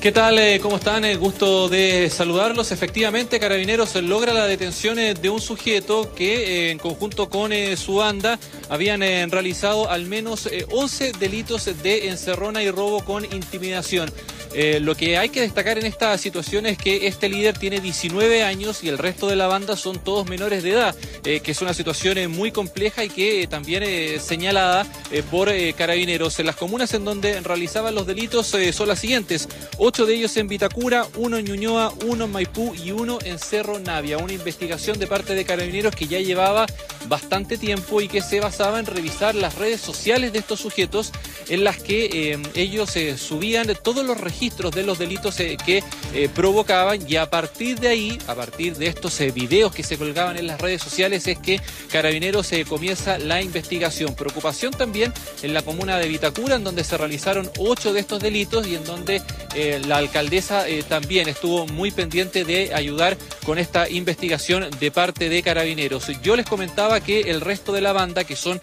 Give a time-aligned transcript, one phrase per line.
[0.00, 0.38] ¿Qué tal?
[0.38, 1.04] Eh, ¿Cómo están?
[1.04, 2.70] El gusto de saludarlos.
[2.70, 7.96] Efectivamente, Carabineros logra la detención eh, de un sujeto que, eh, en conjunto con su
[7.96, 8.38] banda,
[8.68, 14.12] habían realizado al menos 11 delitos de encerrona y robo con intimidación.
[14.58, 18.42] Eh, lo que hay que destacar en esta situación es que este líder tiene 19
[18.42, 21.60] años y el resto de la banda son todos menores de edad, eh, que es
[21.60, 24.86] una situación eh, muy compleja y que también es señalada
[25.30, 26.38] por carabineros.
[26.38, 31.06] Las comunas en donde realizaban los delitos son las siguientes: ocho de ellos en Vitacura,
[31.16, 34.16] uno en Ñuñoa, uno en Maipú y uno en Cerro Navia.
[34.16, 36.64] Una investigación de parte de carabineros que ya llevaba
[37.08, 41.12] bastante tiempo y que se basaba en revisar las redes sociales de estos sujetos
[41.48, 45.82] en las que ellos subían todos los registros de los delitos eh, que
[46.14, 49.98] eh, provocaban y a partir de ahí, a partir de estos eh, videos que se
[49.98, 51.60] colgaban en las redes sociales es que
[51.90, 54.14] Carabineros comienza la investigación.
[54.14, 58.66] Preocupación también en la comuna de Vitacura, en donde se realizaron ocho de estos delitos
[58.66, 59.20] y en donde
[59.86, 66.06] la alcaldesa también estuvo muy pendiente de ayudar con esta investigación de parte de Carabineros.
[66.22, 68.60] Yo les comentaba que el resto de la banda, que son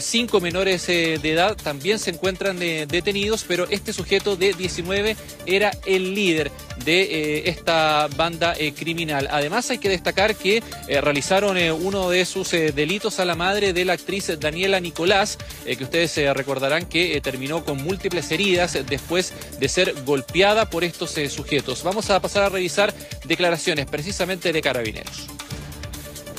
[0.00, 5.16] cinco menores de edad, también se encuentran detenidos, pero este sujeto de 19
[5.46, 6.50] era el líder
[6.84, 9.28] de eh, esta banda eh, criminal.
[9.30, 13.84] Además hay que destacar que eh, realizaron uno de sus delitos a la madre de
[13.84, 19.94] la actriz Daniela Nicolás, que ustedes recordarán que terminó con múltiples heridas después de ser
[20.04, 21.82] golpeada por estos sujetos.
[21.82, 22.92] Vamos a pasar a revisar
[23.24, 25.33] declaraciones precisamente de carabineros.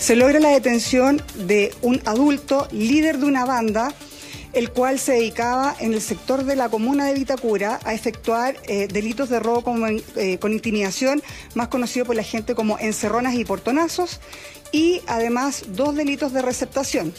[0.05, 3.91] Se logra la detención de un adulto líder de una banda
[4.53, 8.87] el cual se dedicaba en el sector de la comuna de Vitacura a efectuar eh,
[8.87, 9.63] delitos de robo
[10.15, 11.23] eh, con, intimidación,
[11.55, 14.21] más conocido por la gente como encerronas y portonazos,
[14.71, 17.11] y además dos delitos de receptación.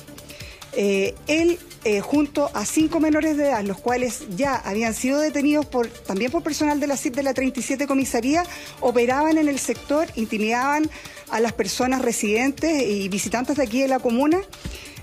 [0.77, 1.59] Eh, él,
[2.03, 5.69] junto a cinco menores de edad, los cuales ya habían sido detenidos
[6.05, 8.43] también por personal de la CIP de la 37 Comisaría,
[8.81, 10.91] operaban en el sector, intimidaban
[11.31, 14.41] a las personas residentes y visitantes de aquí de la comuna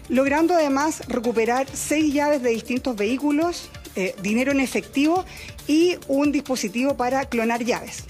[0.10, 5.26] logrando además recuperar seis llaves de distintos vehículos, eh, dinero en efectivo
[5.68, 8.04] y un dispositivo para clonar llaves.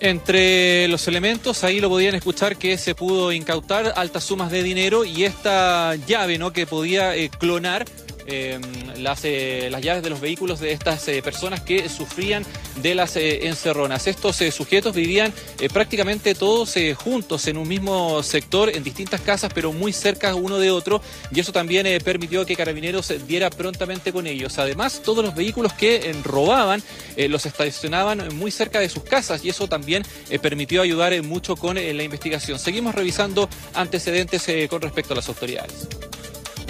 [0.00, 5.04] Entre los elementos, ahí lo podían escuchar que se pudo incautar altas sumas de dinero
[5.04, 6.54] y esta llave ¿no?
[6.54, 7.84] que podía eh, clonar
[8.26, 8.60] Em,
[8.98, 12.44] las, eh, las llaves de los vehículos de estas eh, personas que sufrían
[12.76, 14.06] de las eh, encerronas.
[14.06, 15.32] Estos sujetos vivían
[15.72, 20.70] prácticamente todos juntos en un mismo sector, en distintas casas, pero muy cerca uno de
[20.70, 24.58] otro, y eso también permitió que Carabineros diera prontamente con ellos.
[24.58, 26.82] Además, todos los vehículos que robaban
[27.16, 30.02] los estacionaban muy cerca de sus casas, y eso también
[30.40, 32.58] permitió ayudar mucho con la investigación.
[32.58, 36.09] Seguimos revisando antecedentes con respecto a las autoridades.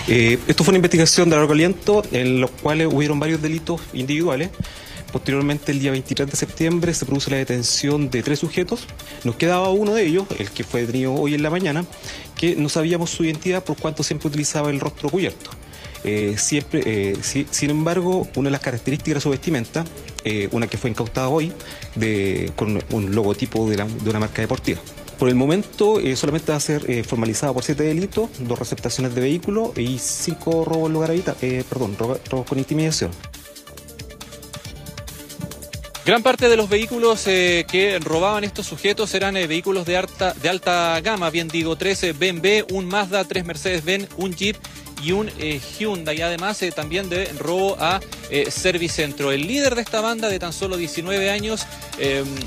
[0.09, 4.51] Eh, esto fue una investigación de largo aliento en los cuales hubieron varios delitos individuales.
[5.13, 8.87] Posteriormente, el día 23 de septiembre, se produce la detención de tres sujetos.
[9.25, 11.85] Nos quedaba uno de ellos, el que fue detenido hoy en la mañana,
[12.37, 15.51] que no sabíamos su identidad por cuanto siempre utilizaba el rostro cubierto.
[16.05, 19.85] Eh, siempre, eh, sin embargo, una de las características de su vestimenta,
[20.53, 21.53] una que fue incautada hoy,
[21.97, 24.81] de, con un logotipo de una marca deportiva.
[25.21, 29.15] Por el momento eh, solamente va a ser eh, formalizado por siete delitos, dos receptaciones
[29.15, 33.11] de vehículos y cinco robos en lugar habitado, eh, perdón, robos con intimidación.
[36.07, 40.99] Gran parte de los vehículos que robaban estos sujetos eran vehículos de alta, de alta
[41.03, 44.57] gama, bien digo, tres BMW, un Mazda, tres Mercedes-Benz, un Jeep
[45.03, 46.21] y un eh, Hyundai.
[46.23, 48.01] Además eh, también de robo a
[48.31, 49.33] eh, Servicentro.
[49.33, 51.67] El líder de esta banda de tan solo 19 años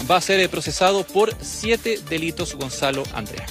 [0.10, 3.46] va a ser procesado por siete delitos, Gonzalo Andrea.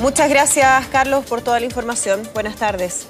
[0.00, 2.28] Muchas gracias, Carlos, por toda la información.
[2.34, 3.06] Buenas tardes.